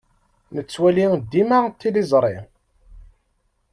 [0.55, 1.01] Nettwali
[1.31, 2.37] dima tiliẓṛi.